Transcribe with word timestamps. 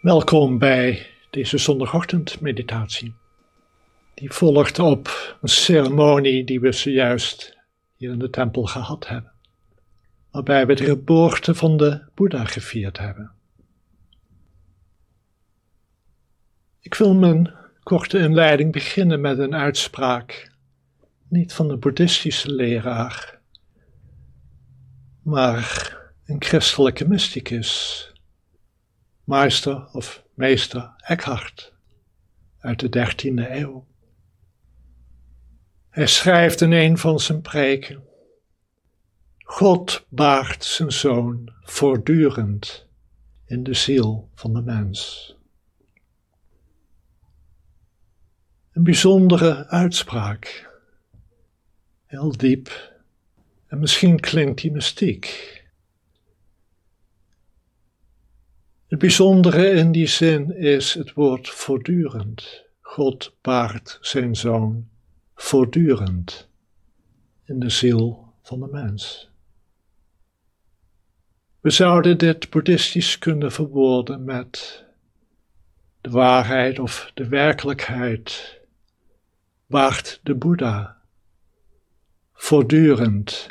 Welkom 0.00 0.58
bij 0.58 1.06
deze 1.30 1.58
zondagochtendmeditatie. 1.58 3.14
Die 4.14 4.30
volgt 4.30 4.78
op 4.78 5.36
een 5.42 5.48
ceremonie 5.48 6.44
die 6.44 6.60
we 6.60 6.72
zojuist 6.72 7.56
hier 7.96 8.10
in 8.10 8.18
de 8.18 8.30
tempel 8.30 8.62
gehad 8.64 9.08
hebben, 9.08 9.32
waarbij 10.30 10.66
we 10.66 10.74
de 10.74 10.84
geboorte 10.84 11.54
van 11.54 11.76
de 11.76 12.04
Boeddha 12.14 12.44
gevierd 12.44 12.98
hebben. 12.98 13.32
Ik 16.80 16.94
wil 16.94 17.14
mijn 17.14 17.54
korte 17.82 18.18
inleiding 18.18 18.72
beginnen 18.72 19.20
met 19.20 19.38
een 19.38 19.54
uitspraak, 19.54 20.52
niet 21.28 21.52
van 21.52 21.68
de 21.68 21.76
boeddhistische 21.76 22.52
leraar, 22.52 23.40
maar 25.22 25.96
een 26.24 26.42
christelijke 26.42 27.08
mysticus 27.08 28.04
meester 29.24 29.88
of 29.92 30.24
meester 30.34 30.94
Eckhart 30.96 31.72
uit 32.58 32.80
de 32.80 32.88
13e 32.88 33.50
eeuw. 33.50 33.86
Hij 35.90 36.06
schrijft 36.06 36.60
in 36.60 36.72
een 36.72 36.98
van 36.98 37.20
zijn 37.20 37.40
preken: 37.40 38.02
God 39.38 40.06
baart 40.08 40.64
zijn 40.64 40.92
zoon 40.92 41.52
voortdurend 41.62 42.86
in 43.44 43.62
de 43.62 43.74
ziel 43.74 44.28
van 44.34 44.54
de 44.54 44.62
mens. 44.62 45.34
Een 48.72 48.82
bijzondere 48.84 49.66
uitspraak, 49.66 50.70
heel 52.06 52.36
diep 52.36 52.92
en 53.66 53.78
misschien 53.78 54.20
klinkt 54.20 54.60
die 54.60 54.72
mystiek. 54.72 55.58
Het 58.90 58.98
bijzondere 58.98 59.70
in 59.70 59.92
die 59.92 60.06
zin 60.06 60.56
is 60.56 60.94
het 60.94 61.12
woord 61.12 61.48
voortdurend. 61.48 62.64
God 62.80 63.36
baart 63.40 63.98
zijn 64.00 64.36
zoon 64.36 64.88
voortdurend 65.34 66.48
in 67.44 67.58
de 67.58 67.70
ziel 67.70 68.32
van 68.42 68.60
de 68.60 68.68
mens. 68.70 69.30
We 71.60 71.70
zouden 71.70 72.18
dit 72.18 72.50
boeddhistisch 72.50 73.18
kunnen 73.18 73.52
verwoorden 73.52 74.24
met 74.24 74.84
de 76.00 76.10
waarheid 76.10 76.78
of 76.78 77.10
de 77.14 77.28
werkelijkheid 77.28 78.58
baart 79.66 80.20
de 80.22 80.34
Boeddha 80.34 81.02
voortdurend 82.32 83.46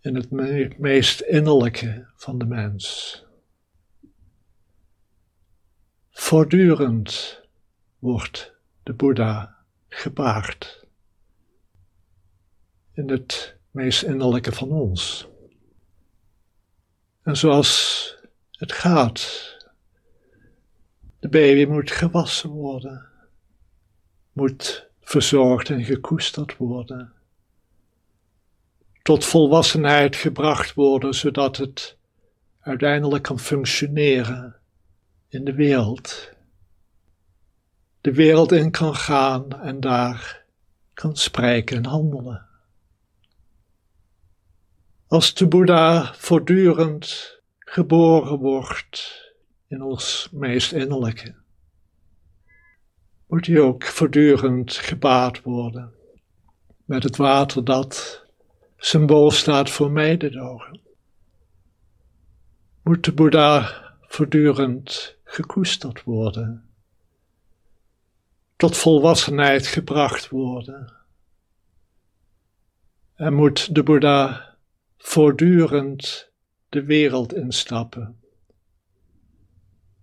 in 0.00 0.14
het 0.14 0.30
meest 0.78 1.20
innerlijke 1.20 2.06
van 2.16 2.38
de 2.38 2.46
mens. 2.46 3.26
Voortdurend 6.28 7.40
wordt 7.98 8.54
de 8.82 8.92
Boeddha 8.92 9.56
gebaard 9.88 10.86
in 12.92 13.10
het 13.10 13.56
meest 13.70 14.02
innerlijke 14.02 14.52
van 14.52 14.70
ons. 14.70 15.28
En 17.22 17.36
zoals 17.36 18.16
het 18.50 18.72
gaat, 18.72 19.56
de 21.18 21.28
baby 21.28 21.70
moet 21.70 21.90
gewassen 21.90 22.50
worden, 22.50 23.08
moet 24.32 24.88
verzorgd 25.00 25.70
en 25.70 25.84
gekoesterd 25.84 26.56
worden, 26.56 27.12
tot 29.02 29.24
volwassenheid 29.24 30.16
gebracht 30.16 30.74
worden, 30.74 31.14
zodat 31.14 31.56
het 31.56 31.96
uiteindelijk 32.60 33.22
kan 33.22 33.38
functioneren 33.38 34.57
in 35.28 35.44
de 35.44 35.54
wereld. 35.54 36.32
De 38.00 38.12
wereld 38.12 38.52
in 38.52 38.70
kan 38.70 38.94
gaan 38.94 39.60
en 39.60 39.80
daar 39.80 40.44
kan 40.94 41.16
spreken 41.16 41.76
en 41.76 41.84
handelen. 41.84 42.46
Als 45.06 45.34
de 45.34 45.48
Boeddha 45.48 46.14
voortdurend 46.14 47.36
geboren 47.58 48.38
wordt 48.38 49.26
in 49.66 49.82
ons 49.82 50.28
meest 50.32 50.72
innerlijke, 50.72 51.34
moet 53.26 53.46
hij 53.46 53.60
ook 53.60 53.84
voortdurend 53.84 54.72
gebaad 54.72 55.42
worden 55.42 55.92
met 56.84 57.02
het 57.02 57.16
water 57.16 57.64
dat 57.64 58.24
symbool 58.76 59.30
staat 59.30 59.70
voor 59.70 59.90
mededogen. 59.90 60.80
Moet 62.82 63.04
de 63.04 63.12
Boeddha 63.12 63.82
voortdurend 64.00 65.17
gekoesterd 65.30 66.02
worden, 66.02 66.68
tot 68.56 68.76
volwassenheid 68.76 69.66
gebracht 69.66 70.28
worden. 70.28 70.92
En 73.14 73.34
moet 73.34 73.74
de 73.74 73.82
Boeddha 73.82 74.56
voortdurend 74.96 76.30
de 76.68 76.84
wereld 76.84 77.34
instappen 77.34 78.20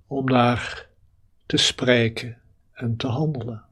om 0.07 0.29
daar 0.29 0.89
te 1.45 1.57
spreken 1.57 2.41
en 2.71 2.95
te 2.95 3.07
handelen. 3.07 3.63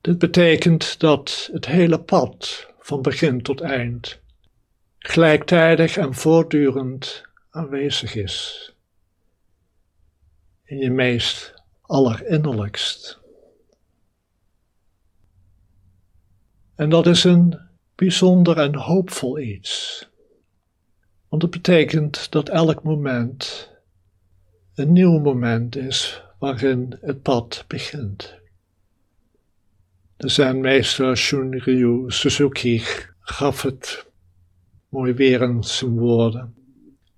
Dit 0.00 0.18
betekent 0.18 1.00
dat 1.00 1.48
het 1.52 1.66
hele 1.66 2.00
pad 2.00 2.68
van 2.78 3.02
begin 3.02 3.42
tot 3.42 3.60
eind 3.60 4.20
gelijktijdig 4.98 5.96
en 5.96 6.14
voortdurend 6.14 7.30
aanwezig 7.52 8.14
is. 8.14 8.68
In 10.64 10.78
je 10.78 10.90
meest 10.90 11.54
allerinnerlijkst. 11.80 13.20
En 16.74 16.88
dat 16.88 17.06
is 17.06 17.24
een 17.24 17.58
bijzonder 17.94 18.58
en 18.58 18.74
hoopvol 18.74 19.38
iets. 19.38 20.08
Want 21.28 21.42
het 21.42 21.50
betekent 21.50 22.30
dat 22.30 22.48
elk 22.48 22.82
moment 22.82 23.70
een 24.74 24.92
nieuw 24.92 25.18
moment 25.18 25.76
is 25.76 26.22
waarin 26.38 26.98
het 27.00 27.22
pad 27.22 27.64
begint. 27.66 28.34
De 30.16 30.28
zenmeester 30.28 31.16
Shunryu 31.16 32.04
Suzuki 32.10 32.82
gaf 33.20 33.62
het 33.62 34.06
mooi 34.88 35.12
weer 35.12 35.42
in 35.42 35.62
zijn 35.62 35.98
woorden. 35.98 36.61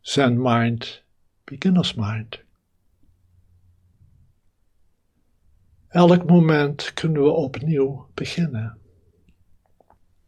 Zen 0.05 0.43
mind, 0.43 1.03
beginner's 1.45 1.95
mind. 1.95 2.39
Elk 5.89 6.27
moment 6.27 6.93
kunnen 6.95 7.23
we 7.23 7.31
opnieuw 7.31 8.07
beginnen. 8.15 8.79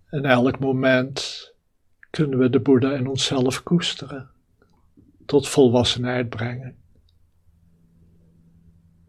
En 0.07 0.25
elk 0.25 0.59
moment 0.59 1.53
kunnen 2.11 2.39
we 2.39 2.51
de 2.51 2.61
Boeddha 2.61 2.93
in 2.93 3.07
onszelf 3.07 3.63
koesteren, 3.63 4.31
tot 5.27 5.49
volwassenheid 5.49 6.29
brengen. 6.29 6.77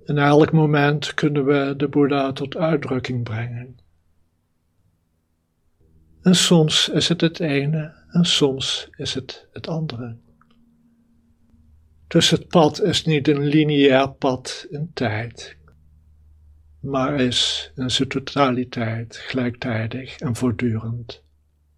En 0.05 0.17
elk 0.17 0.51
moment 0.51 1.13
kunnen 1.13 1.45
we 1.45 1.73
de 1.77 1.87
Boeddha 1.87 2.31
tot 2.31 2.55
uitdrukking 2.55 3.23
brengen. 3.23 3.77
En 6.21 6.35
soms 6.35 6.89
is 6.89 7.07
het 7.07 7.21
het 7.21 7.39
ene 7.39 8.05
en 8.09 8.25
soms 8.25 8.89
is 8.95 9.13
het 9.13 9.47
het 9.51 9.67
andere. 9.67 10.25
Dus 12.07 12.29
het 12.29 12.47
pad 12.47 12.81
is 12.81 13.05
niet 13.05 13.27
een 13.27 13.43
lineair 13.43 14.09
pad 14.09 14.67
in 14.69 14.91
tijd, 14.93 15.57
maar 16.79 17.19
is 17.19 17.71
in 17.75 17.89
zijn 17.89 18.09
totaliteit 18.09 19.15
gelijktijdig 19.15 20.17
en 20.19 20.35
voortdurend 20.35 21.23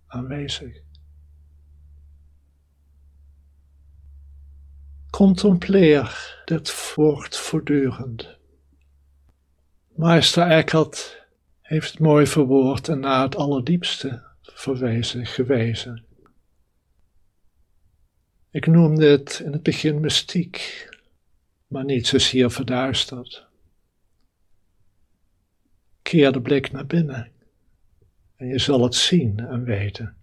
aanwezig. 0.07 0.81
Contempleer 5.09 6.41
dit 6.45 6.93
woord 6.95 7.37
voortdurend. 7.37 8.37
Meester 9.95 10.47
Eckhart 10.47 11.25
heeft 11.61 11.91
het 11.91 11.99
mooi 11.99 12.27
verwoord 12.27 12.87
en 12.87 12.99
naar 12.99 13.21
het 13.23 13.35
allerdiepste 13.35 14.23
verwezen, 14.41 15.25
gewezen. 15.25 16.03
Ik 18.51 18.67
noemde 18.67 19.05
het 19.05 19.41
in 19.45 19.51
het 19.51 19.63
begin 19.63 19.99
mystiek, 19.99 20.87
maar 21.67 21.83
niet 21.85 22.07
zozeer 22.07 22.51
verduisterd. 22.51 23.47
Keer 26.01 26.31
de 26.31 26.41
blik 26.41 26.71
naar 26.71 26.85
binnen 26.85 27.31
en 28.35 28.47
je 28.47 28.59
zal 28.59 28.83
het 28.83 28.95
zien 28.95 29.39
en 29.39 29.63
weten. 29.63 30.18